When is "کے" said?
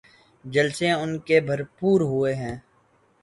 1.19-1.39